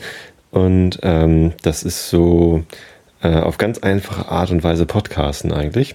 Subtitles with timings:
[0.50, 2.64] Und ähm, das ist so
[3.22, 5.94] äh, auf ganz einfache Art und Weise Podcasten eigentlich.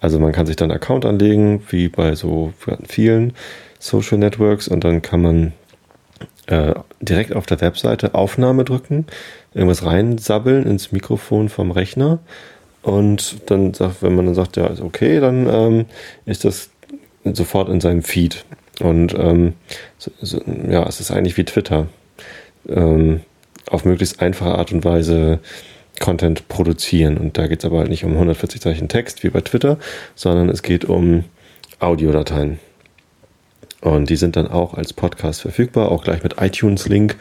[0.00, 2.52] Also man kann sich dann einen Account anlegen, wie bei so
[2.86, 3.32] vielen
[3.78, 5.52] Social Networks, und dann kann man
[6.46, 9.06] äh, direkt auf der Webseite Aufnahme drücken,
[9.54, 12.18] irgendwas reinsabbeln ins Mikrofon vom Rechner
[12.82, 15.86] und dann sagt, wenn man dann sagt, ja, ist okay, dann ähm,
[16.26, 16.68] ist das
[17.32, 18.44] sofort in seinem Feed.
[18.80, 19.54] Und ähm,
[19.98, 21.86] so, so, ja, es ist eigentlich wie Twitter.
[22.68, 23.20] Ähm,
[23.70, 25.40] auf möglichst einfache Art und Weise
[26.00, 27.16] Content produzieren.
[27.16, 29.78] Und da geht es aber halt nicht um 140 Zeichen Text wie bei Twitter,
[30.14, 31.24] sondern es geht um
[31.78, 32.58] Audiodateien.
[33.80, 37.16] Und die sind dann auch als Podcast verfügbar, auch gleich mit iTunes-Link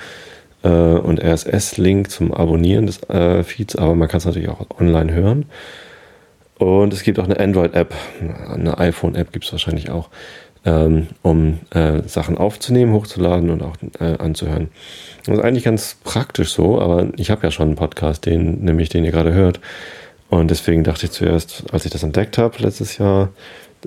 [0.63, 5.13] äh, und RSS-Link zum Abonnieren des äh, Feeds, aber man kann es natürlich auch online
[5.13, 5.45] hören.
[6.63, 7.93] Und es gibt auch eine Android-App,
[8.49, 10.07] eine iPhone-App gibt es wahrscheinlich auch,
[10.63, 14.69] ähm, um äh, Sachen aufzunehmen, hochzuladen und auch äh, anzuhören.
[15.25, 18.87] Das ist eigentlich ganz praktisch so, aber ich habe ja schon einen Podcast, den, nämlich
[18.87, 19.59] den ihr gerade hört.
[20.29, 23.29] Und deswegen dachte ich zuerst, als ich das entdeckt habe letztes Jahr,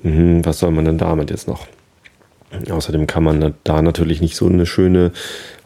[0.03, 1.67] mh, was soll man denn damit jetzt noch?
[2.71, 5.13] Außerdem kann man da natürlich nicht so eine schöne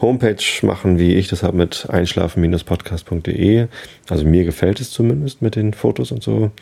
[0.01, 3.67] Homepage machen, wie ich das habe mit einschlafen-podcast.de.
[4.09, 6.53] Also mir gefällt es zumindest mit den Fotos und so.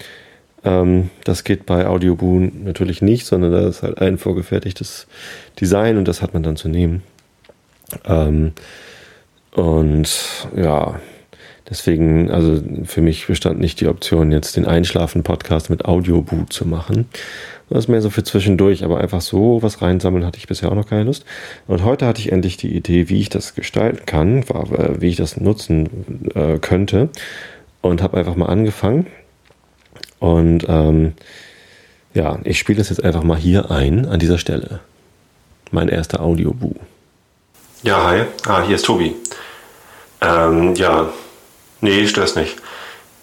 [0.65, 5.07] Ähm, das geht bei Audioboo natürlich nicht, sondern da ist halt ein vorgefertigtes
[5.61, 7.03] Design und das hat man dann zu nehmen.
[8.05, 8.53] Ähm,
[9.53, 10.09] und
[10.57, 11.01] ja,
[11.69, 17.07] deswegen, also für mich bestand nicht die Option, jetzt den Einschlafen-Podcast mit Audioboo zu machen.
[17.71, 20.75] Das ist mehr so für zwischendurch, aber einfach so was reinsammeln hatte ich bisher auch
[20.75, 21.25] noch keine Lust.
[21.67, 25.17] Und heute hatte ich endlich die Idee, wie ich das gestalten kann, äh, wie ich
[25.17, 27.11] das nutzen äh, könnte.
[27.81, 29.07] Und habe einfach mal angefangen.
[30.21, 31.15] Und ähm,
[32.15, 34.81] ja, ich spiele das jetzt einfach mal hier ein, an dieser Stelle.
[35.71, 36.75] Mein erster Audioboo.
[37.83, 38.25] Ja, hi.
[38.47, 39.15] Ah, hier ist Tobi.
[40.21, 41.11] Ähm, ja,
[41.81, 42.57] nee, stör's nicht.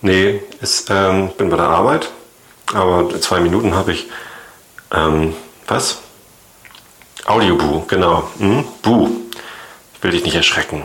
[0.01, 2.09] Nee, ist, ähm, bin bei der Arbeit,
[2.73, 4.07] aber zwei Minuten habe ich.
[4.93, 5.33] Ähm,
[5.67, 5.99] was?
[7.25, 8.29] Audioboo, genau.
[8.37, 8.63] Hm?
[8.81, 9.09] Bu.
[9.95, 10.83] Ich will dich nicht erschrecken.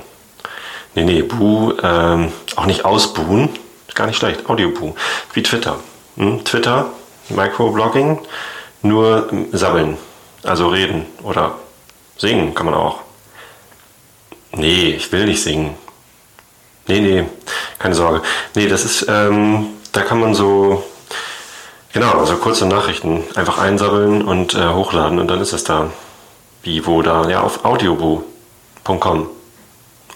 [0.95, 3.51] Nee, nee, Bu, ähm, auch nicht ausbuhen.
[3.95, 4.49] Gar nicht schlecht.
[4.49, 4.95] Audioboo.
[5.35, 5.79] Wie Twitter.
[6.21, 6.45] Hm?
[6.45, 6.91] Twitter,
[7.31, 8.19] Microblogging,
[8.83, 9.97] nur sammeln.
[10.43, 11.55] Also reden oder
[12.19, 12.99] singen kann man auch.
[14.53, 15.75] Nee, ich will nicht singen.
[16.87, 17.25] Nee, nee,
[17.79, 18.21] keine Sorge.
[18.55, 20.85] Nee, das ist, ähm, da kann man so
[21.93, 25.91] Genau, also kurze Nachrichten einfach einsammeln und äh, hochladen und dann ist es da.
[26.63, 27.29] Wie, wo, da?
[27.29, 29.29] Ja, auf audioboo.com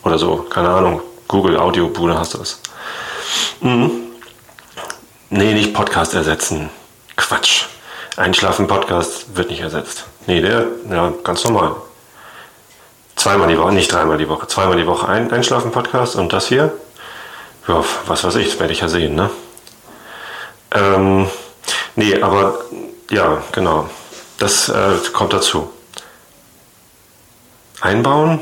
[0.05, 1.01] oder so, keine Ahnung.
[1.27, 2.61] Google Audioboo, da hast du es.
[3.61, 4.04] Mhm.
[5.37, 6.71] Nee, nicht Podcast ersetzen.
[7.17, 7.65] Quatsch.
[8.17, 10.05] Einschlafen-Podcast wird nicht ersetzt.
[10.29, 11.75] Nee, der, ja, ganz normal.
[13.17, 16.73] Zweimal die Woche, nicht dreimal die Woche, zweimal die Woche ein, Einschlafen-Podcast und das hier,
[17.67, 19.29] ja, was weiß ich, das werde ich ja sehen, ne?
[20.71, 21.29] Ähm,
[21.97, 22.59] Nee, aber
[23.11, 23.89] ja, genau.
[24.39, 25.71] Das äh, kommt dazu.
[27.81, 28.41] Einbauen?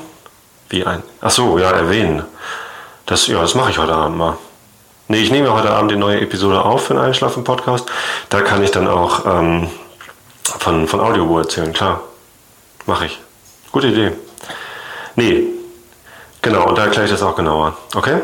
[0.68, 1.02] Wie ein?
[1.20, 2.24] Ach so, ja, erwähnen.
[3.06, 4.36] Das, ja, das mache ich heute Abend mal.
[5.12, 7.86] Nee, ich nehme heute Abend die neue Episode auf für den Einschlafen-Podcast.
[8.30, 9.68] Da kann ich dann auch ähm,
[10.42, 12.00] von, von Audiobo erzählen, klar.
[12.86, 13.20] Mache ich.
[13.72, 14.12] Gute Idee.
[15.14, 15.42] Nee,
[16.40, 17.76] genau, und da erkläre ich das auch genauer.
[17.94, 18.22] Okay?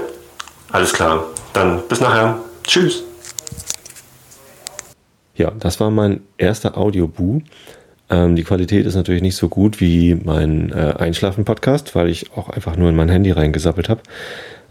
[0.73, 1.25] Alles klar.
[1.53, 2.39] Dann bis nachher.
[2.65, 3.03] Tschüss.
[5.35, 7.43] Ja, das war mein erster Audioboo.
[8.09, 12.49] Ähm, die Qualität ist natürlich nicht so gut wie mein äh, Einschlafen-Podcast, weil ich auch
[12.49, 14.01] einfach nur in mein Handy reingesappelt habe.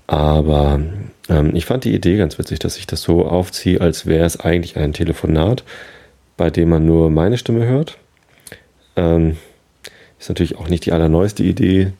[0.08, 0.80] Aber
[1.30, 4.40] ähm, ich fand die Idee ganz witzig, dass ich das so aufziehe, als wäre es
[4.40, 5.64] eigentlich ein Telefonat,
[6.38, 7.98] bei dem man nur meine Stimme hört.
[8.96, 9.38] Ähm,
[10.20, 11.92] ist natürlich auch nicht die allerneueste Idee.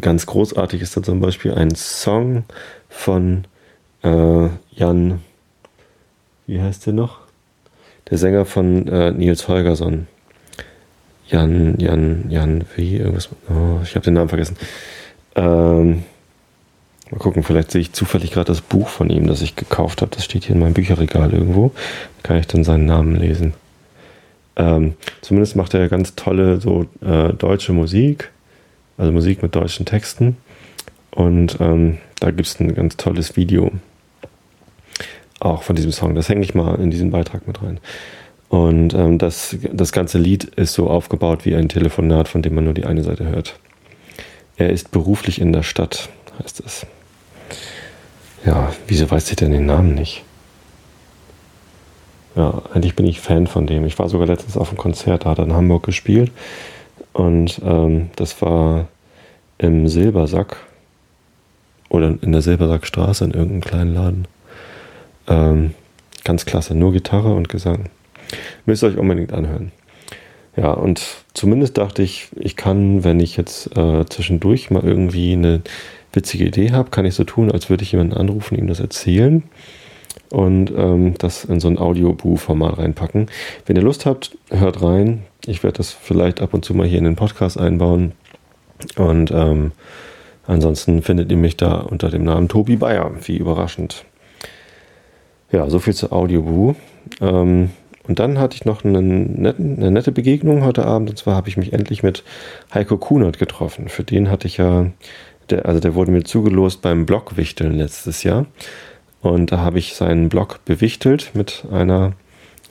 [0.00, 2.44] Ganz großartig ist da zum Beispiel ein Song
[2.88, 3.44] von
[4.02, 5.22] äh, Jan,
[6.46, 7.28] wie heißt der noch?
[8.10, 10.06] der Sänger von äh, Nils Holgersson.
[11.26, 12.96] Jan, Jan, Jan, wie?
[12.96, 13.28] Irgendwas.
[13.50, 14.56] Oh, ich habe den Namen vergessen.
[15.34, 16.04] Ähm,
[17.10, 20.10] mal gucken, vielleicht sehe ich zufällig gerade das Buch von ihm, das ich gekauft habe.
[20.14, 21.72] Das steht hier in meinem Bücherregal irgendwo.
[22.22, 23.54] Da kann ich dann seinen Namen lesen.
[24.56, 28.30] Ähm, zumindest macht er ganz tolle so äh, deutsche Musik,
[28.96, 30.36] also Musik mit deutschen Texten.
[31.10, 33.70] Und ähm, da gibt es ein ganz tolles Video
[35.40, 36.14] auch von diesem Song.
[36.14, 37.78] Das hänge ich mal in diesen Beitrag mit rein.
[38.48, 42.64] Und ähm, das, das ganze Lied ist so aufgebaut wie ein Telefonat, von dem man
[42.64, 43.58] nur die eine Seite hört.
[44.56, 46.08] Er ist beruflich in der Stadt,
[46.42, 46.86] heißt es.
[48.44, 50.24] Ja, wieso weiß ich denn den Namen nicht?
[52.36, 53.84] Ja, eigentlich bin ich Fan von dem.
[53.84, 56.30] Ich war sogar letztens auf einem Konzert, da hat er in Hamburg gespielt.
[57.12, 58.86] Und ähm, das war
[59.58, 60.56] im Silbersack
[61.88, 64.28] oder in der Silbersackstraße in irgendeinem kleinen Laden.
[65.26, 65.74] Ähm,
[66.24, 67.90] ganz klasse, nur Gitarre und Gesang.
[68.66, 69.72] Müsst ihr euch unbedingt anhören.
[70.56, 75.62] Ja, und zumindest dachte ich, ich kann, wenn ich jetzt äh, zwischendurch mal irgendwie eine
[76.12, 79.42] witzige Idee habe, kann ich so tun, als würde ich jemanden anrufen, ihm das erzählen
[80.30, 83.26] und ähm, das in so ein Audiobuch-Format reinpacken.
[83.66, 85.22] Wenn ihr Lust habt, hört rein.
[85.46, 88.12] Ich werde das vielleicht ab und zu mal hier in den Podcast einbauen.
[88.96, 89.72] Und ähm,
[90.46, 93.10] ansonsten findet ihr mich da unter dem Namen Tobi Bayer.
[93.24, 94.04] Wie überraschend.
[95.50, 96.74] Ja, soviel zu Audioboo.
[97.20, 97.70] Ähm,
[98.06, 101.10] und dann hatte ich noch netten, eine nette Begegnung heute Abend.
[101.10, 102.24] Und zwar habe ich mich endlich mit
[102.72, 103.88] Heiko Kunert getroffen.
[103.88, 104.86] Für den hatte ich ja,
[105.50, 108.46] der, also der wurde mir zugelost beim Blogwichteln letztes Jahr.
[109.20, 112.12] Und da habe ich seinen Blog bewichtelt mit einer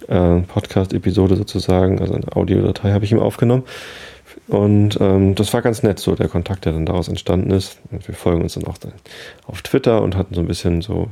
[0.07, 3.63] äh, Podcast-Episode sozusagen, also eine Audiodatei habe ich ihm aufgenommen.
[4.47, 7.79] Und ähm, das war ganz nett, so der Kontakt, der dann daraus entstanden ist.
[7.91, 8.93] Und wir folgen uns dann auch dann
[9.45, 11.09] auf Twitter und hatten so ein bisschen so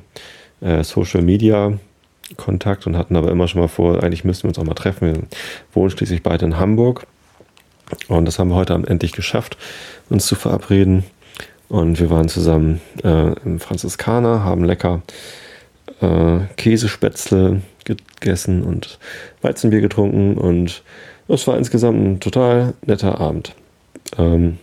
[0.62, 1.74] äh, Social Media
[2.38, 5.14] Kontakt und hatten aber immer schon mal vor, eigentlich müssten wir uns auch mal treffen.
[5.14, 5.24] Wir
[5.74, 7.06] wohnen schließlich beide in Hamburg.
[8.08, 9.58] Und das haben wir heute endlich geschafft,
[10.10, 11.04] uns zu verabreden.
[11.70, 15.02] Und wir waren zusammen äh, im Franziskaner, haben lecker
[16.02, 19.00] äh, Käsespätzle gegessen und
[19.42, 20.38] Weizenbier getrunken.
[20.38, 20.84] Und
[21.28, 23.54] es war insgesamt ein total netter Abend.
[24.18, 24.60] Ähm,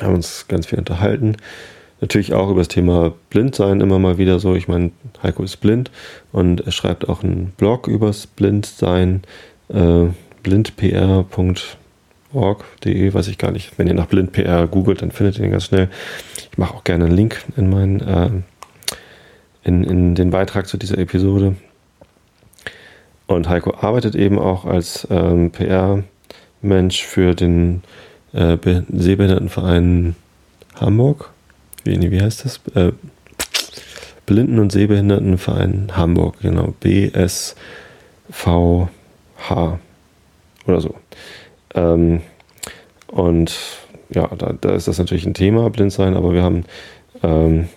[0.00, 1.36] haben uns ganz viel unterhalten
[2.00, 4.54] natürlich auch über das Thema Blindsein immer mal wieder so.
[4.54, 4.90] Ich meine,
[5.22, 5.90] Heiko ist blind
[6.32, 9.22] und er schreibt auch einen Blog übers Blindsein,
[9.68, 10.06] äh,
[12.32, 13.78] blindpr.org.de, weiß ich gar nicht.
[13.78, 15.88] Wenn ihr nach blindpr googelt, dann findet ihr ihn ganz schnell.
[16.50, 18.30] Ich mache auch gerne einen Link in meinen, äh,
[19.64, 21.56] in, in den Beitrag zu dieser Episode.
[23.26, 27.82] Und Heiko arbeitet eben auch als ähm, PR-Mensch für den
[28.32, 28.56] äh,
[28.90, 30.16] Sehbehindertenverein
[30.74, 31.30] Hamburg
[31.84, 32.60] wie, wie heißt das?
[32.74, 32.92] Äh,
[34.26, 37.56] Blinden- und Sehbehindertenverein Hamburg, genau, BSVH
[40.66, 40.94] oder so.
[41.74, 42.22] Ähm,
[43.06, 43.56] und
[44.10, 46.64] ja, da, da, ist das natürlich ein Thema, blind sein, aber wir haben
[47.22, 47.68] ähm,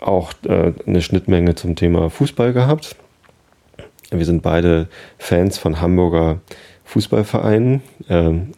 [0.00, 2.96] auch äh, eine Schnittmenge zum Thema Fußball gehabt.
[4.10, 4.88] Wir sind beide
[5.18, 6.40] Fans von Hamburger
[6.84, 7.82] Fußballvereinen.
[8.08, 8.52] Ähm,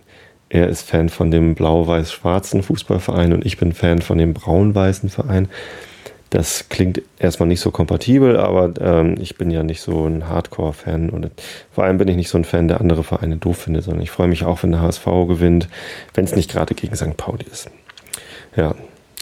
[0.49, 5.49] er ist Fan von dem blau-weiß-schwarzen Fußballverein und ich bin Fan von dem braun-weißen Verein.
[6.31, 11.11] Das klingt erstmal nicht so kompatibel, aber ähm, ich bin ja nicht so ein Hardcore-Fan
[11.11, 11.31] und
[11.73, 14.13] vor allem bin ich nicht so ein Fan, der andere Vereine doof findet, sondern ich
[14.13, 15.69] freue mich auch, wenn der HSV gewinnt,
[16.15, 17.17] wenn es nicht gerade gegen St.
[17.17, 17.69] Pauli ist.
[18.55, 18.77] Ja,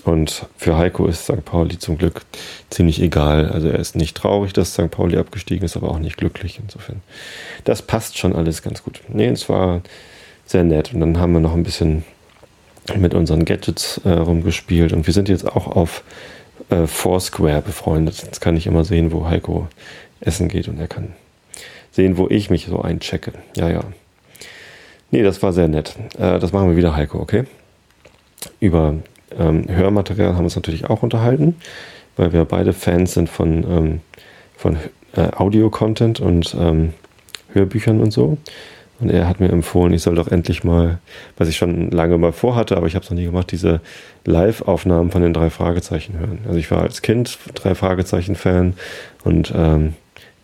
[0.05, 1.45] und für Heiko ist St.
[1.45, 2.23] Pauli zum Glück
[2.71, 3.51] ziemlich egal.
[3.51, 4.91] Also er ist nicht traurig, dass St.
[4.91, 7.03] Pauli abgestiegen ist, aber auch nicht glücklich insofern.
[7.65, 9.01] Das passt schon alles ganz gut.
[9.09, 9.83] Nee, es war
[10.47, 10.95] sehr nett.
[10.95, 12.05] Und dann haben wir noch ein bisschen
[12.97, 14.93] mit unseren Gadgets äh, rumgespielt.
[14.95, 16.03] Und wir sind jetzt auch auf
[16.71, 18.23] äh, Foursquare befreundet.
[18.23, 19.69] Jetzt kann ich immer sehen, wo Heiko
[20.21, 21.13] essen geht und er kann
[21.91, 23.33] sehen, wo ich mich so einchecke.
[23.57, 23.83] Ja, ja.
[25.11, 25.97] Nee, das war sehr nett.
[26.19, 27.45] Äh, das machen wir wieder, Heiko, okay?
[28.61, 28.95] Über
[29.39, 31.57] ähm, Hörmaterial haben wir uns natürlich auch unterhalten,
[32.17, 34.01] weil wir beide Fans sind von, ähm,
[34.57, 34.77] von
[35.17, 36.93] äh, Audio-Content und ähm,
[37.53, 38.39] Hörbüchern und so.
[39.01, 40.99] Und er hat mir empfohlen, ich soll doch endlich mal,
[41.37, 43.81] was ich schon lange mal vorhatte, aber ich habe es noch nie gemacht, diese
[44.25, 46.41] Live-Aufnahmen von den drei Fragezeichen hören.
[46.47, 48.75] Also ich war als Kind drei Fragezeichen-Fan
[49.23, 49.95] und ähm,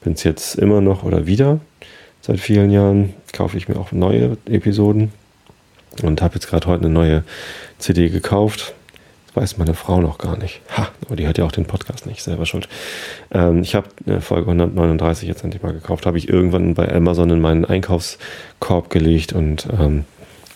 [0.03, 1.59] bin es jetzt immer noch oder wieder.
[2.21, 5.11] Seit vielen Jahren kaufe ich mir auch neue Episoden
[6.03, 7.25] und habe jetzt gerade heute eine neue
[7.79, 8.75] CD gekauft
[9.35, 10.61] weiß meine Frau noch gar nicht.
[10.76, 12.69] Ha, aber die hört ja auch den Podcast nicht, selber schuld.
[13.33, 17.31] Ähm, ich habe eine Folge 139 jetzt endlich mal gekauft, habe ich irgendwann bei Amazon
[17.31, 20.05] in meinen Einkaufskorb gelegt und ähm,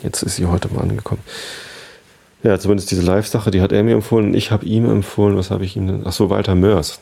[0.02, 1.22] jetzt ist sie heute mal angekommen.
[2.44, 4.32] Ja, zumindest diese Live-Sache, die hat er mir empfohlen.
[4.32, 6.06] Ich habe ihm empfohlen, was habe ich ihm denn?
[6.06, 7.00] Achso, Walter Mörs.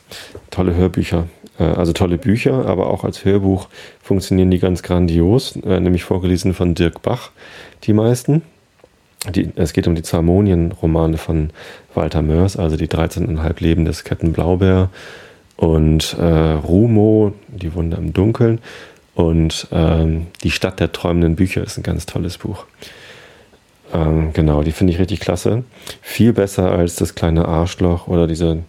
[0.49, 1.27] Tolle Hörbücher.
[1.59, 3.67] Äh, also tolle Bücher, aber auch als Hörbuch
[4.01, 5.55] funktionieren die ganz grandios.
[5.57, 7.29] Äh, nämlich vorgelesen von Dirk Bach,
[7.83, 8.41] die meisten.
[9.33, 11.49] Die, es geht um die Zarmonien-Romane von
[11.93, 14.89] Walter Mörs, also die 13,5 Leben des Captain Blaubeer
[15.57, 18.59] und äh, Rumo, die Wunde im Dunkeln.
[19.15, 22.65] Und ähm, Die Stadt der träumenden Bücher ist ein ganz tolles Buch.
[23.93, 25.63] Ähm, genau, die finde ich richtig klasse.
[26.01, 28.59] Viel besser als das kleine Arschloch oder diese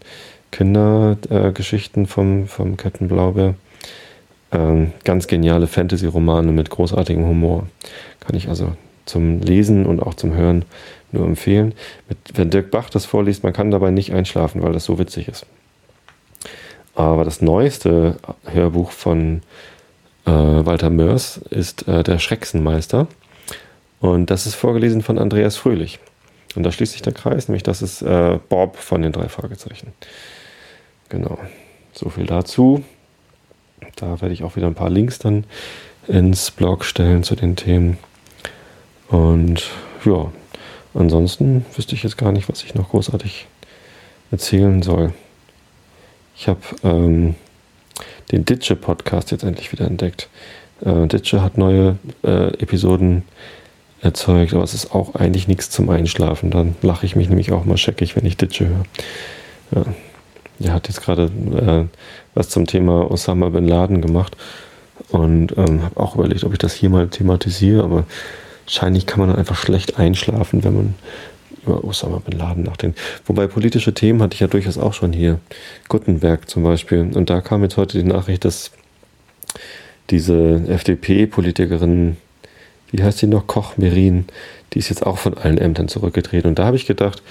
[0.50, 3.54] Kindergeschichten äh, vom, vom Captain Blaubeer.
[4.50, 7.66] Ähm, ganz geniale Fantasy-Romane mit großartigem Humor.
[8.20, 8.72] Kann ich also
[9.08, 10.64] zum Lesen und auch zum Hören
[11.12, 11.74] nur empfehlen.
[12.08, 15.28] Mit, wenn Dirk Bach das vorliest, man kann dabei nicht einschlafen, weil das so witzig
[15.28, 15.46] ist.
[16.94, 19.42] Aber das neueste Hörbuch von
[20.26, 23.06] äh, Walter Mörs ist äh, Der Schrecksenmeister.
[24.00, 25.98] Und das ist vorgelesen von Andreas Fröhlich.
[26.54, 29.92] Und da schließt sich der Kreis, nämlich das ist äh, Bob von den drei Fragezeichen.
[31.08, 31.38] Genau.
[31.92, 32.84] So viel dazu.
[33.96, 35.44] Da werde ich auch wieder ein paar Links dann
[36.06, 37.98] ins Blog stellen zu den Themen.
[39.08, 39.70] Und
[40.04, 40.30] ja,
[40.94, 43.46] ansonsten wüsste ich jetzt gar nicht, was ich noch großartig
[44.30, 45.12] erzählen soll.
[46.36, 47.34] Ich habe ähm,
[48.30, 50.28] den Ditsche-Podcast jetzt endlich wieder entdeckt.
[50.84, 53.22] Äh, Ditsche hat neue äh, Episoden
[54.00, 56.50] erzeugt, aber es ist auch eigentlich nichts zum Einschlafen.
[56.50, 58.84] Dann lache ich mich nämlich auch mal scheckig, wenn ich Ditsche höre.
[59.74, 59.92] Ja.
[60.60, 61.96] Er hat jetzt gerade äh,
[62.34, 64.36] was zum Thema Osama bin Laden gemacht
[65.10, 68.04] und ähm, habe auch überlegt, ob ich das hier mal thematisiere, aber
[68.68, 70.94] wahrscheinlich kann man dann einfach schlecht einschlafen, wenn man
[71.64, 72.98] über Osama bin Laden nachdenkt.
[73.24, 75.40] Wobei politische Themen hatte ich ja durchaus auch schon hier.
[75.88, 77.00] Gutenberg zum Beispiel.
[77.14, 78.70] Und da kam jetzt heute die Nachricht, dass
[80.10, 82.18] diese FDP-Politikerin,
[82.90, 84.26] wie heißt sie noch, Koch Merin,
[84.74, 86.50] die ist jetzt auch von allen Ämtern zurückgetreten.
[86.50, 87.22] Und da habe ich gedacht,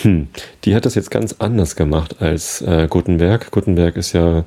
[0.00, 0.28] hm,
[0.64, 3.50] die hat das jetzt ganz anders gemacht als äh, Gutenberg.
[3.50, 4.44] Gutenberg ist ja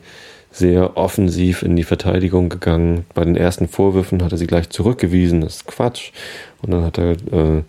[0.53, 3.05] sehr offensiv in die Verteidigung gegangen.
[3.13, 6.11] Bei den ersten Vorwürfen hat er sie gleich zurückgewiesen, das ist Quatsch.
[6.61, 7.63] Und dann hat er äh,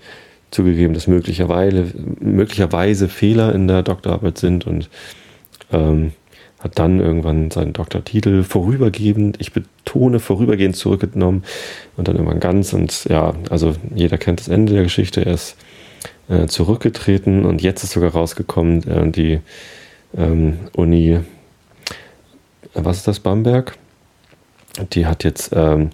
[0.50, 1.86] zugegeben, dass möglicherweise,
[2.20, 4.90] möglicherweise Fehler in der Doktorarbeit sind und
[5.72, 6.12] ähm,
[6.60, 11.42] hat dann irgendwann seinen Doktortitel vorübergehend, ich betone vorübergehend zurückgenommen
[11.96, 15.56] und dann irgendwann ganz und ja, also jeder kennt das Ende der Geschichte, er ist
[16.28, 19.40] äh, zurückgetreten und jetzt ist sogar rausgekommen, äh, die
[20.16, 21.20] ähm, Uni,
[22.74, 23.76] was ist das, Bamberg?
[24.92, 25.90] Die hat jetzt ähm,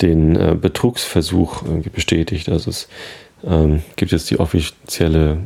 [0.00, 1.62] den äh, Betrugsversuch
[1.92, 2.48] bestätigt.
[2.48, 2.88] Also es
[3.44, 5.38] ähm, gibt jetzt die offizielle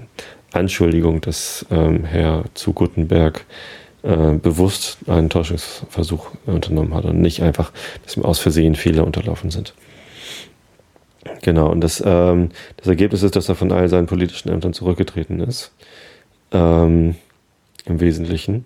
[0.52, 3.44] Anschuldigung, dass ähm, Herr zu Gutenberg
[4.02, 7.72] äh, bewusst einen Täuschungsversuch unternommen hat und nicht einfach,
[8.04, 9.74] dass ihm aus Versehen Fehler unterlaufen sind.
[11.42, 15.40] Genau, und das, ähm, das Ergebnis ist, dass er von all seinen politischen Ämtern zurückgetreten
[15.40, 15.72] ist.
[16.52, 17.16] Ähm,
[17.84, 18.64] Im Wesentlichen.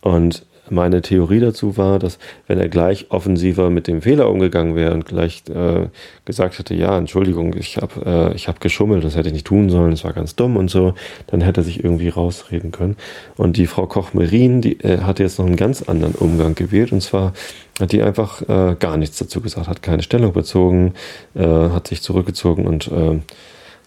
[0.00, 4.94] Und meine Theorie dazu war, dass wenn er gleich offensiver mit dem Fehler umgegangen wäre
[4.94, 5.88] und gleich äh,
[6.24, 9.70] gesagt hätte, ja, Entschuldigung, ich habe äh, ich hab geschummelt, das hätte ich nicht tun
[9.70, 10.94] sollen, das war ganz dumm und so,
[11.26, 12.96] dann hätte er sich irgendwie rausreden können.
[13.36, 17.02] Und die Frau Koch-Merin, die äh, hatte jetzt noch einen ganz anderen Umgang gewählt und
[17.02, 17.32] zwar
[17.80, 20.94] hat die einfach äh, gar nichts dazu gesagt, hat keine Stellung bezogen,
[21.34, 23.18] äh, hat sich zurückgezogen und äh,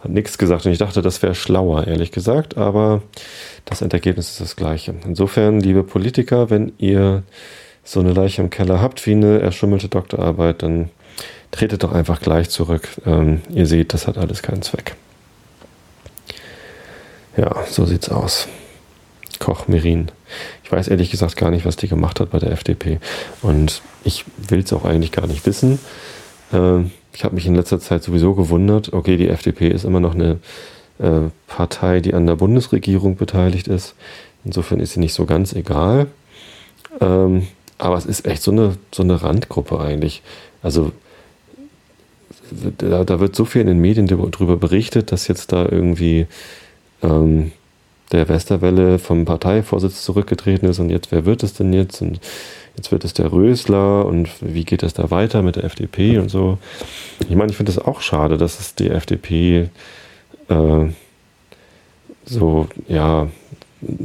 [0.02, 3.02] hat nichts gesagt und ich dachte, das wäre schlauer, ehrlich gesagt, aber
[3.66, 4.96] das Endergebnis ist das gleiche.
[5.06, 7.24] Insofern, liebe Politiker, wenn ihr
[7.84, 10.90] so eine Leiche im Keller habt wie eine erschummelte Doktorarbeit, dann
[11.52, 12.88] tretet doch einfach gleich zurück.
[13.06, 14.96] Ähm, ihr seht, das hat alles keinen Zweck.
[17.36, 18.48] Ja, so sieht's aus.
[19.40, 20.12] Koch Merin.
[20.64, 23.00] Ich weiß ehrlich gesagt gar nicht, was die gemacht hat bei der FDP.
[23.42, 25.80] Und ich will es auch eigentlich gar nicht wissen.
[26.54, 30.16] Ähm, ich habe mich in letzter Zeit sowieso gewundert, okay, die FDP ist immer noch
[30.16, 30.40] eine
[31.00, 33.96] äh, Partei, die an der Bundesregierung beteiligt ist.
[34.46, 36.08] Insofern ist sie nicht so ganz egal.
[37.02, 37.48] Ähm,
[37.78, 40.22] aber es ist echt so eine, so eine Randgruppe eigentlich.
[40.62, 40.92] Also
[42.78, 46.28] da, da wird so viel in den Medien darüber berichtet, dass jetzt da irgendwie
[47.02, 47.52] ähm,
[48.12, 52.02] der Westerwelle vom Parteivorsitz zurückgetreten ist und jetzt, wer wird es denn jetzt?
[52.02, 52.20] Und
[52.76, 56.30] jetzt wird es der Rösler und wie geht es da weiter mit der FDP und
[56.30, 56.58] so.
[57.28, 59.70] Ich meine, ich finde das auch schade, dass es die FDP
[60.50, 60.86] äh,
[62.26, 63.28] so, ja,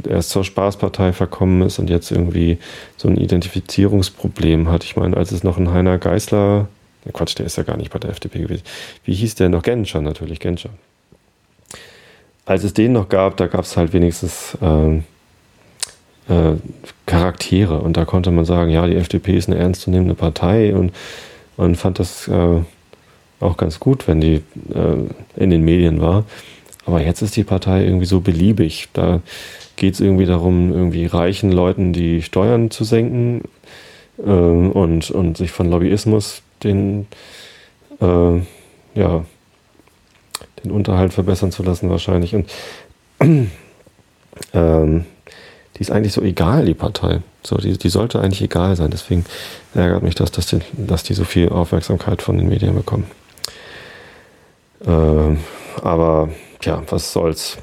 [0.07, 2.57] erst zur Spaßpartei verkommen ist und jetzt irgendwie
[2.97, 4.83] so ein Identifizierungsproblem hat.
[4.83, 6.67] Ich meine, als es noch ein Heiner Geißler,
[7.13, 8.63] Quatsch, der ist ja gar nicht bei der FDP gewesen.
[9.03, 9.61] Wie hieß der noch?
[9.61, 10.71] Genscher natürlich, Genscher.
[12.45, 15.01] Als es den noch gab, da gab es halt wenigstens äh,
[16.29, 16.53] äh,
[17.05, 20.91] Charaktere und da konnte man sagen, ja, die FDP ist eine ernstzunehmende Partei und
[21.57, 22.61] man fand das äh,
[23.39, 24.35] auch ganz gut, wenn die
[24.73, 26.25] äh, in den Medien war.
[26.85, 28.89] Aber jetzt ist die Partei irgendwie so beliebig.
[28.93, 29.21] Da
[29.75, 33.41] geht es irgendwie darum, irgendwie reichen Leuten die Steuern zu senken
[34.19, 37.07] äh, und, und sich von Lobbyismus den,
[38.01, 38.39] äh,
[38.95, 39.25] ja,
[40.63, 42.35] den Unterhalt verbessern zu lassen wahrscheinlich.
[42.35, 42.49] Und
[44.53, 45.05] ähm,
[45.75, 47.21] die ist eigentlich so egal, die Partei.
[47.43, 48.91] So, die, die sollte eigentlich egal sein.
[48.91, 49.25] Deswegen
[49.73, 53.05] ärgert mich das, dass die, dass die so viel Aufmerksamkeit von den Medien bekommen.
[54.85, 55.39] Ähm,
[55.81, 56.29] aber
[56.61, 57.57] ja, was soll's.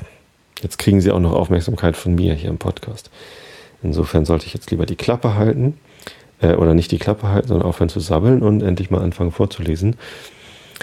[0.60, 3.10] Jetzt kriegen sie auch noch Aufmerksamkeit von mir hier im Podcast.
[3.82, 5.78] Insofern sollte ich jetzt lieber die Klappe halten.
[6.40, 9.96] Äh, oder nicht die Klappe halten, sondern aufhören zu sabbeln und endlich mal anfangen vorzulesen.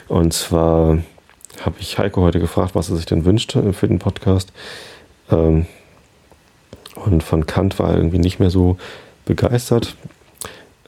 [0.07, 0.99] Und zwar
[1.61, 4.51] habe ich Heiko heute gefragt, was er sich denn wünscht für den Podcast.
[5.29, 5.67] Ähm,
[6.95, 8.77] und von Kant war er irgendwie nicht mehr so
[9.25, 9.95] begeistert.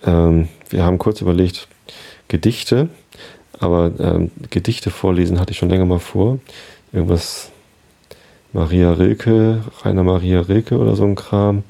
[0.06, 1.68] Ähm, wir haben kurz überlegt,
[2.28, 2.90] Gedichte,
[3.60, 6.40] aber ähm, Gedichte vorlesen hatte ich schon länger mal vor.
[6.94, 7.52] Irgendwas
[8.54, 11.64] Maria Rilke, Rainer Maria Rilke oder so ein Kram.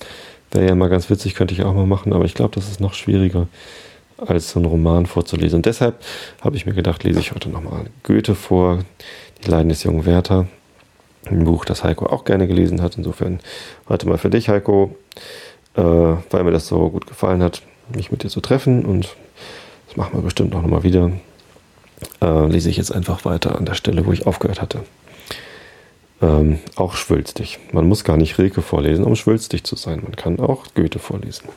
[0.51, 2.79] Wäre ja mal ganz witzig, könnte ich auch mal machen, aber ich glaube, das ist
[2.79, 3.47] noch schwieriger,
[4.17, 5.57] als so einen Roman vorzulesen.
[5.57, 6.03] Und deshalb
[6.41, 8.79] habe ich mir gedacht, lese ich heute nochmal Goethe vor,
[9.43, 10.47] Die Leiden des jungen Werther.
[11.25, 12.97] Ein Buch, das Heiko auch gerne gelesen hat.
[12.97, 13.39] Insofern
[13.87, 14.95] heute mal für dich, Heiko,
[15.75, 17.61] äh, weil mir das so gut gefallen hat,
[17.93, 18.85] mich mit dir zu treffen.
[18.85, 19.15] Und
[19.87, 21.11] das machen wir bestimmt auch nochmal wieder.
[22.21, 24.83] Äh, lese ich jetzt einfach weiter an der Stelle, wo ich aufgehört hatte.
[26.21, 27.59] Ähm, auch schwülstig.
[27.71, 30.01] Man muss gar nicht Rilke vorlesen, um schwülstig zu sein.
[30.03, 31.49] Man kann auch Goethe vorlesen.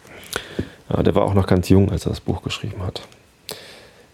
[0.90, 3.02] Ja, der war auch noch ganz jung, als er das Buch geschrieben hat.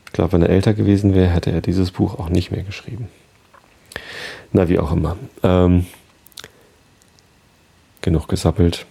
[0.06, 3.08] Ich glaube, wenn er älter gewesen wäre, hätte er dieses Buch auch nicht mehr geschrieben.
[4.52, 5.16] Na, wie auch immer.
[5.42, 5.86] Ähm,
[8.02, 8.86] genug gesappelt.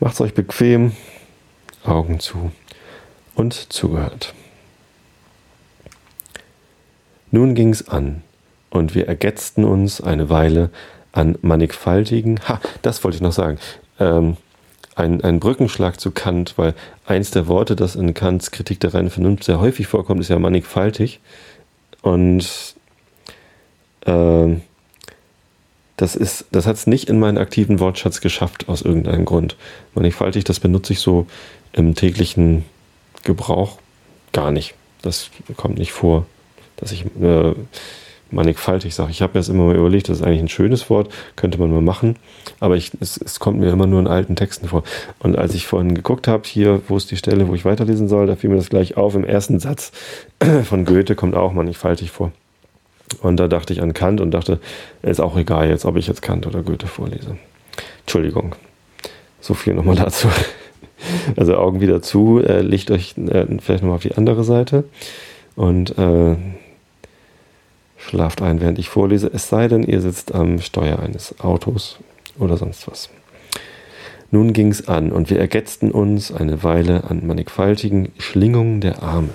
[0.00, 0.92] Macht's euch bequem,
[1.84, 2.52] Augen zu
[3.34, 4.34] und zugehört.
[7.30, 8.22] Nun ging's an
[8.70, 10.70] und wir ergetzten uns eine Weile
[11.12, 13.58] an mannigfaltigen, ha, das wollte ich noch sagen,
[13.98, 14.36] ähm,
[14.96, 16.74] ein, ein Brückenschlag zu Kant, weil
[17.06, 20.38] eins der Worte, das in Kants Kritik der reinen Vernunft sehr häufig vorkommt, ist ja
[20.38, 21.20] mannigfaltig.
[22.02, 22.74] Und
[24.06, 24.56] äh,
[25.96, 29.56] das ist, das hat es nicht in meinen aktiven Wortschatz geschafft, aus irgendeinem Grund.
[29.94, 31.26] Mannigfaltig, das benutze ich so
[31.72, 32.64] im täglichen
[33.22, 33.78] Gebrauch
[34.32, 34.74] gar nicht.
[35.02, 36.24] Das kommt nicht vor,
[36.76, 37.54] dass ich äh,
[38.30, 39.10] mannigfaltig sage.
[39.10, 41.70] Ich habe mir das immer mal überlegt, das ist eigentlich ein schönes Wort, könnte man
[41.70, 42.16] mal machen,
[42.60, 44.84] aber ich, es, es kommt mir immer nur in alten Texten vor.
[45.18, 48.26] Und als ich vorhin geguckt habe, hier, wo ist die Stelle, wo ich weiterlesen soll,
[48.26, 49.14] da fiel mir das gleich auf.
[49.14, 49.92] Im ersten Satz
[50.64, 52.32] von Goethe kommt auch mannigfaltig vor.
[53.22, 54.60] Und da dachte ich an Kant und dachte,
[55.02, 57.36] ist auch egal jetzt, ob ich jetzt Kant oder Goethe vorlese.
[58.00, 58.54] Entschuldigung.
[59.40, 60.28] So viel nochmal dazu.
[61.36, 64.84] Also Augen wieder zu, äh, legt euch äh, vielleicht nochmal auf die andere Seite
[65.56, 66.36] und äh,
[67.96, 71.98] Schlaft ein, während ich vorlese, es sei denn, ihr sitzt am Steuer eines Autos
[72.38, 73.10] oder sonst was.
[74.30, 79.30] Nun ging's an und wir ergetzten uns eine Weile an mannigfaltigen Schlingungen der Arme.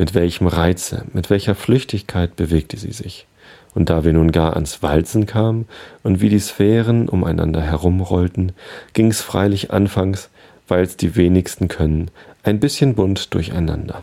[0.00, 3.26] Mit welchem Reize, mit welcher Flüchtigkeit bewegte sie sich.
[3.74, 5.68] Und da wir nun gar ans Walzen kamen
[6.02, 8.52] und wie die Sphären umeinander herumrollten,
[8.94, 10.30] ging's freilich anfangs,
[10.68, 12.10] weil's die wenigsten können,
[12.42, 14.02] ein bisschen bunt durcheinander.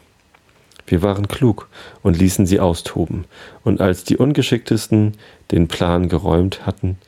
[0.86, 1.68] Wir waren klug
[2.04, 3.26] und ließen sie austoben,
[3.64, 5.14] und als die Ungeschicktesten
[5.50, 7.00] den Plan geräumt hatten,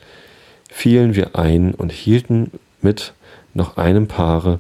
[0.68, 2.50] fielen wir ein und hielten
[2.82, 3.14] mit
[3.54, 4.60] noch einem Paare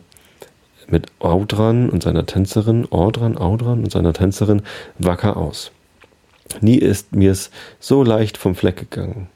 [0.91, 4.61] mit Audran und seiner Tänzerin, Ordran, Audran und seiner Tänzerin
[4.97, 5.71] wacker aus.
[6.61, 9.27] Nie ist mir's so leicht vom Fleck gegangen.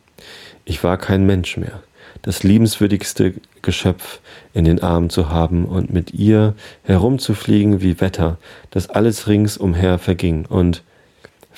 [0.65, 1.83] Ich war kein Mensch mehr
[2.23, 4.19] das liebenswürdigste Geschöpf
[4.53, 8.37] in den Armen zu haben und mit ihr herumzufliegen wie Wetter,
[8.71, 10.45] dass alles ringsumher verging.
[10.45, 10.83] Und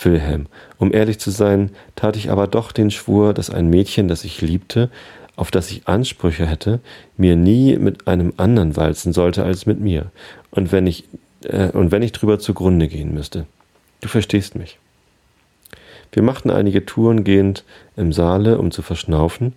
[0.02, 4.26] Wilhelm, um ehrlich zu sein, tat ich aber doch den Schwur, dass ein Mädchen, das
[4.26, 4.90] ich liebte,
[5.36, 6.80] auf das ich Ansprüche hätte,
[7.18, 10.12] mir nie mit einem anderen walzen sollte als mit mir.
[10.52, 11.06] Und wenn ich,
[11.44, 13.46] äh, und wenn ich drüber zugrunde gehen müsste.
[14.02, 14.80] Du verstehst mich.
[16.12, 17.64] Wir machten einige Touren gehend
[17.98, 19.54] im Saale, um zu verschnaufen,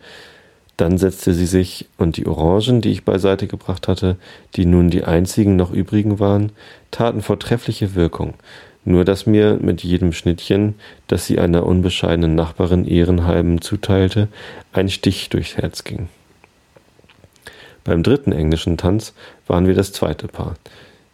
[0.77, 4.17] dann setzte sie sich, und die Orangen, die ich beiseite gebracht hatte,
[4.55, 6.53] die nun die einzigen noch übrigen waren,
[6.91, 8.35] taten vortreffliche Wirkung,
[8.85, 10.75] nur dass mir mit jedem Schnittchen,
[11.07, 14.29] das sie einer unbescheidenen Nachbarin ehrenhalben zuteilte,
[14.73, 16.09] ein Stich durchs Herz ging.
[17.85, 19.14] Beim dritten englischen Tanz
[19.47, 20.57] waren wir das zweite Paar.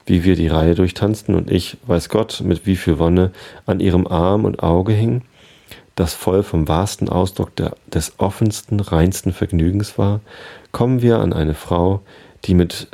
[0.07, 3.31] Wie wir die Reihe durchtanzten und ich, weiß Gott, mit wie viel Wonne
[3.65, 5.23] an ihrem Arm und Auge hing,
[5.95, 10.21] das voll vom wahrsten Ausdruck der, des offensten, reinsten Vergnügens war,
[10.73, 12.03] kommen wir an eine Frau,
[12.45, 12.89] die mit,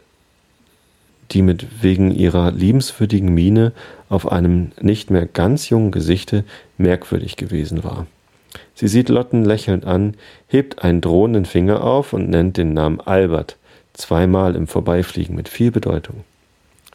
[1.32, 3.72] die mit wegen ihrer liebenswürdigen Miene
[4.08, 6.44] auf einem nicht mehr ganz jungen Gesichte
[6.78, 8.06] merkwürdig gewesen war.
[8.74, 10.14] Sie sieht Lotten lächelnd an,
[10.48, 13.56] hebt einen drohenden Finger auf und nennt den Namen Albert,
[13.92, 16.24] zweimal im Vorbeifliegen mit viel Bedeutung.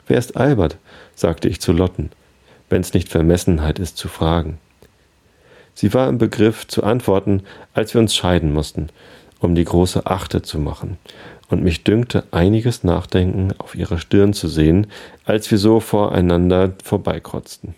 [0.08, 0.78] Wer ist Albert?
[1.16, 2.10] sagte ich zu Lotten,
[2.70, 4.58] wenn's nicht Vermessenheit ist zu fragen.
[5.74, 7.44] Sie war im Begriff zu antworten,
[7.74, 8.90] als wir uns scheiden mussten
[9.40, 10.98] um die große Achte zu machen,
[11.50, 14.88] und mich dünkte einiges Nachdenken auf ihrer Stirn zu sehen,
[15.26, 17.76] als wir so voreinander vorbeikrotzten.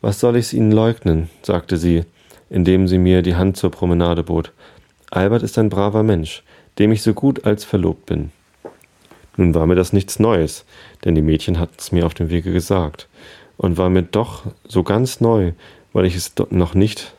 [0.00, 1.30] Was soll ich's Ihnen leugnen?
[1.42, 2.04] sagte sie,
[2.50, 4.52] indem sie mir die Hand zur Promenade bot.
[5.10, 6.42] Albert ist ein braver Mensch,
[6.78, 8.30] dem ich so gut als verlobt bin.
[9.36, 10.64] Nun war mir das nichts Neues,
[11.04, 13.08] denn die Mädchen hatten's mir auf dem Wege gesagt,
[13.56, 15.52] und war mir doch so ganz neu,
[15.92, 17.13] weil ich es noch nicht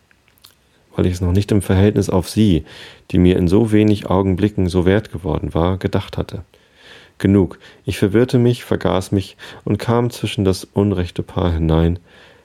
[0.96, 2.66] weil ich es noch nicht im Verhältnis auf sie,
[3.12, 6.44] die mir in so wenig Augenblicken so wert geworden war, gedacht hatte.
[7.18, 12.00] Genug, ich verwirrte mich, vergaß mich und kam zwischen das unrechte Paar hinein,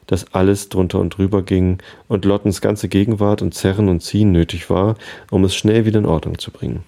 [0.07, 4.71] das alles drunter und drüber ging und Lottens ganze Gegenwart und Zerren und Ziehen nötig
[4.71, 4.97] war,
[5.31, 6.85] um es schnell wieder in Ordnung zu bringen.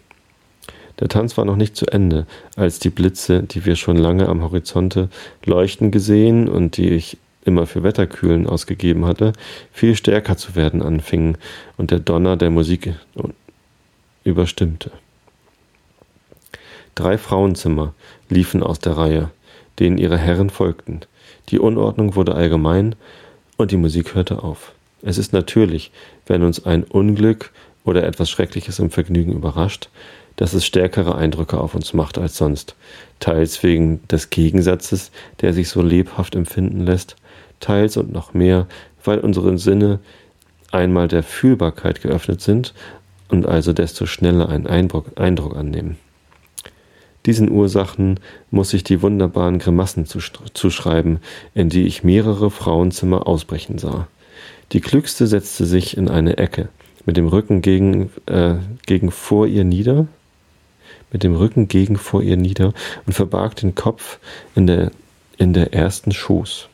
[1.01, 4.43] Der Tanz war noch nicht zu Ende, als die Blitze, die wir schon lange am
[4.43, 5.09] Horizonte
[5.45, 9.33] leuchten gesehen und die ich immer für Wetterkühlen ausgegeben hatte,
[9.73, 11.39] viel stärker zu werden anfingen
[11.77, 12.95] und der Donner der Musik
[14.25, 14.91] überstimmte.
[16.95, 17.95] Drei Frauenzimmer
[18.29, 19.31] liefen aus der Reihe,
[19.79, 21.01] denen ihre Herren folgten.
[21.49, 22.95] Die Unordnung wurde allgemein
[23.57, 24.73] und die Musik hörte auf.
[25.03, 25.91] Es ist natürlich,
[26.27, 27.53] wenn uns ein Unglück
[27.85, 29.89] oder etwas Schreckliches im Vergnügen überrascht,
[30.37, 32.75] dass es stärkere Eindrücke auf uns macht als sonst,
[33.21, 37.17] teils wegen des Gegensatzes, der sich so lebhaft empfinden lässt,
[37.63, 38.67] teils und noch mehr,
[39.05, 40.01] weil unsere Sinne
[40.71, 42.75] einmal der Fühlbarkeit geöffnet sind
[43.29, 45.97] und also desto schneller einen Eindruck, Eindruck annehmen.
[47.25, 48.19] Diesen Ursachen
[48.51, 51.21] muss ich die wunderbaren Grimassen zuschreiben,
[51.55, 54.09] in die ich mehrere Frauenzimmer ausbrechen sah.
[54.73, 56.69] Die klügste setzte sich in eine Ecke,
[57.07, 58.55] mit dem Rücken gegen, äh,
[58.87, 60.09] gegen vor ihr nieder,
[61.13, 62.73] mit dem Rücken gegen vor ihr nieder
[63.07, 64.19] und verbarg den Kopf
[64.57, 64.91] in der,
[65.37, 66.69] in der ersten Schoß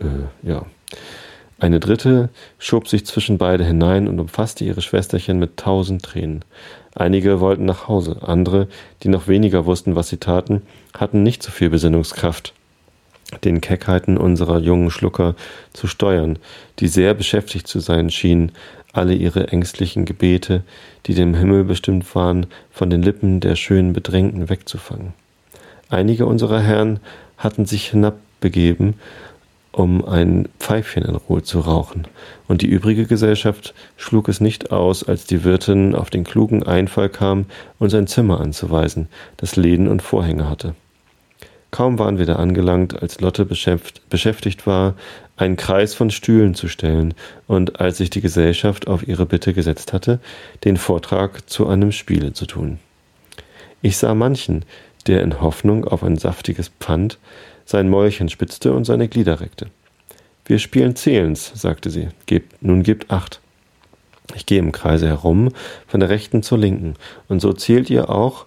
[0.00, 0.64] äh, ja.
[1.58, 6.44] Eine dritte schob sich zwischen beide hinein und umfasste ihre Schwesterchen mit tausend Tränen.
[6.94, 8.68] Einige wollten nach Hause, andere,
[9.02, 10.62] die noch weniger wussten, was sie taten,
[10.96, 12.52] hatten nicht so viel Besinnungskraft,
[13.44, 15.34] den Keckheiten unserer jungen Schlucker
[15.72, 16.38] zu steuern,
[16.78, 18.52] die sehr beschäftigt zu sein schienen,
[18.92, 20.62] alle ihre ängstlichen Gebete,
[21.06, 25.14] die dem Himmel bestimmt waren, von den Lippen der schönen Bedrängten wegzufangen.
[25.88, 27.00] Einige unserer Herren
[27.36, 28.94] hatten sich hinabbegeben
[29.74, 32.06] um ein Pfeifchen in Ruhe zu rauchen,
[32.46, 37.08] und die übrige Gesellschaft schlug es nicht aus, als die Wirtin auf den klugen Einfall
[37.08, 37.46] kam,
[37.78, 40.74] uns ein Zimmer anzuweisen, das Läden und Vorhänge hatte.
[41.72, 44.94] Kaum waren wir da angelangt, als Lotte beschäftigt war,
[45.36, 47.14] einen Kreis von Stühlen zu stellen
[47.48, 50.20] und als sich die Gesellschaft auf ihre Bitte gesetzt hatte,
[50.62, 52.78] den Vortrag zu einem Spiele zu tun.
[53.82, 54.64] Ich sah manchen,
[55.08, 57.18] der in Hoffnung auf ein saftiges Pfand
[57.64, 59.68] sein Mäulchen spitzte und seine Glieder reckte.
[60.46, 62.08] Wir spielen Zählens, sagte sie.
[62.26, 63.40] Gebt, nun gebt acht.
[64.34, 65.50] Ich gehe im Kreise herum,
[65.86, 66.94] von der rechten zur linken,
[67.28, 68.46] und so zählt ihr auch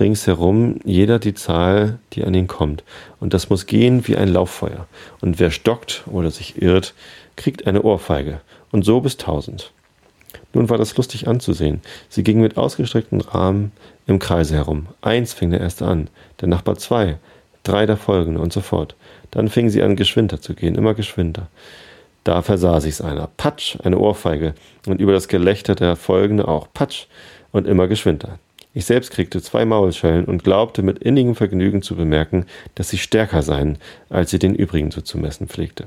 [0.00, 2.84] ringsherum jeder die Zahl, die an ihn kommt.
[3.20, 4.86] Und das muss gehen wie ein Lauffeuer.
[5.20, 6.94] Und wer stockt oder sich irrt,
[7.36, 8.40] kriegt eine Ohrfeige.
[8.70, 9.72] Und so bis tausend.
[10.52, 11.80] Nun war das lustig anzusehen.
[12.08, 13.72] Sie ging mit ausgestreckten Rahmen
[14.06, 14.86] im Kreise herum.
[15.00, 16.08] Eins fing der erste an,
[16.40, 17.18] der Nachbar zwei,
[17.68, 18.94] drei der folgenden und so fort.
[19.30, 21.48] Dann fing sie an, geschwinder zu gehen, immer geschwinder.
[22.24, 23.28] Da versah sich's einer.
[23.36, 24.54] Patsch, eine Ohrfeige.
[24.86, 26.68] Und über das Gelächter der folgende auch.
[26.72, 27.06] Patsch.
[27.52, 28.38] Und immer geschwinder.
[28.74, 33.42] Ich selbst kriegte zwei Maulschellen und glaubte mit innigem Vergnügen zu bemerken, dass sie stärker
[33.42, 33.78] seien,
[34.10, 35.86] als sie den übrigen so zu messen pflegte.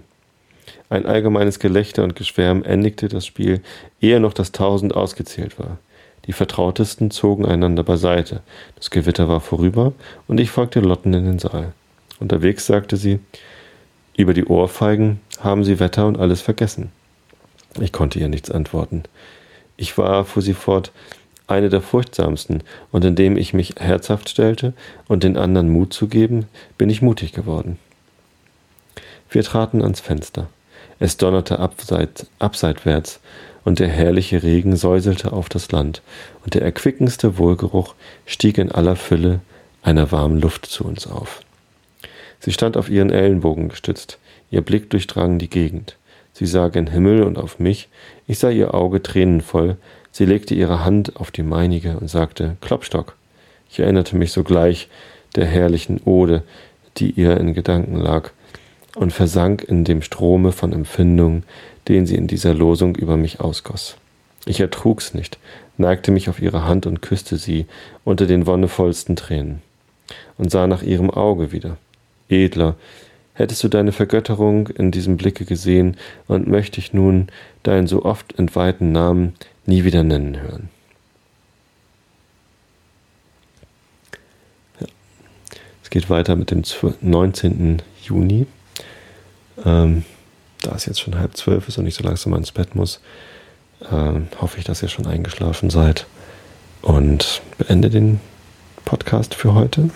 [0.90, 3.62] Ein allgemeines Gelächter und Geschwärm endigte das Spiel,
[4.02, 5.78] ehe noch das Tausend ausgezählt war.
[6.28, 8.42] Die Vertrautesten zogen einander beiseite.
[8.76, 9.94] Das Gewitter war vorüber
[10.28, 11.74] und ich folgte Lotten in den Saal.
[12.20, 13.20] Unterwegs sagte sie,
[14.16, 16.92] über die Ohrfeigen haben sie Wetter und alles vergessen.
[17.80, 19.04] Ich konnte ihr nichts antworten.
[19.78, 20.92] Ich war, fuhr sie fort,
[21.48, 24.74] eine der furchtsamsten, und indem ich mich herzhaft stellte
[25.08, 26.46] und den anderen Mut zu geben,
[26.78, 27.80] bin ich mutig geworden.
[29.30, 30.48] Wir traten ans Fenster.
[31.00, 33.20] Es donnerte abseit, abseitwärts,
[33.64, 36.02] und der herrliche Regen säuselte auf das Land,
[36.44, 37.96] und der erquickendste Wohlgeruch
[38.26, 39.40] stieg in aller Fülle
[39.84, 41.42] einer warmen Luft zu uns auf.
[42.40, 44.18] Sie stand auf ihren Ellenbogen gestützt,
[44.50, 45.98] ihr Blick durchdrang die Gegend.
[46.34, 47.90] Sie sah gen Himmel und auf mich,
[48.28, 49.78] ich sah ihr Auge tränenvoll,
[50.12, 53.16] sie legte ihre Hand auf die meinige und sagte Klopstock.
[53.70, 54.90] Ich erinnerte mich sogleich
[55.36, 56.44] der herrlichen Ode,
[56.98, 58.32] die ihr in Gedanken lag,
[58.96, 61.44] und versank in dem Strome von Empfindungen,
[61.88, 63.98] den sie in dieser Losung über mich ausgoss.
[64.46, 65.38] Ich ertrug's nicht,
[65.78, 67.66] neigte mich auf ihre Hand und küsste sie
[68.04, 69.62] unter den wonnevollsten Tränen
[70.38, 71.78] und sah nach ihrem Auge wieder.
[72.30, 72.76] Edler
[73.34, 77.28] hättest du deine Vergötterung in diesem Blicke gesehen und möchte ich nun
[77.64, 79.34] deinen so oft entweihten Namen
[79.66, 80.70] nie wieder nennen hören.
[84.80, 84.88] Ja.
[85.84, 86.64] Es geht weiter mit dem
[87.02, 87.82] 19.
[88.04, 88.48] Juni.
[89.64, 90.04] Ähm,
[90.62, 93.02] da es jetzt schon halb zwölf ist und ich so langsam ins Bett muss,
[93.82, 96.06] äh, hoffe ich, dass ihr schon eingeschlafen seid
[96.82, 98.20] und beende den
[98.86, 99.90] Podcast für heute.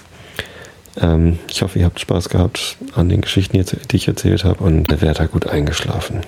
[0.98, 5.02] Ähm, ich hoffe, ihr habt Spaß gehabt an den Geschichten, die ich erzählt habe und
[5.02, 6.22] werdet gut eingeschlafen.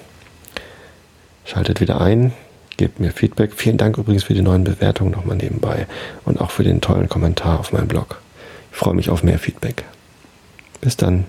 [1.45, 2.33] Schaltet wieder ein,
[2.75, 3.53] gebt mir Feedback.
[3.55, 5.87] Vielen Dank übrigens für die neuen Bewertungen nochmal nebenbei
[6.25, 8.21] und auch für den tollen Kommentar auf meinem Blog.
[8.71, 9.85] Ich freue mich auf mehr Feedback.
[10.81, 11.25] Bis dann.